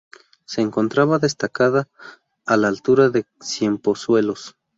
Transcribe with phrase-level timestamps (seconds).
[0.45, 1.87] Se encontraba destacada
[2.47, 4.55] a la altura de Ciempozuelos.